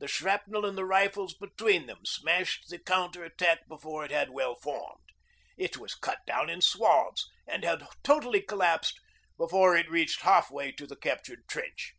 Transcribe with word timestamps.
The 0.00 0.08
shrapnel 0.08 0.66
and 0.66 0.76
the 0.76 0.84
rifles 0.84 1.34
between 1.34 1.86
them 1.86 2.04
smashed 2.04 2.68
the 2.68 2.80
counter 2.80 3.22
attack 3.24 3.68
before 3.68 4.04
it 4.04 4.10
had 4.10 4.30
well 4.30 4.56
formed. 4.56 5.04
It 5.56 5.76
was 5.76 5.94
cut 5.94 6.18
down 6.26 6.50
in 6.50 6.60
swathes 6.60 7.30
and 7.46 7.62
had 7.62 7.86
totally 8.02 8.40
collapsed 8.42 8.98
before 9.38 9.76
it 9.76 9.88
reached 9.88 10.22
half 10.22 10.50
way 10.50 10.72
to 10.72 10.84
the 10.84 10.96
captured 10.96 11.46
trench. 11.46 11.94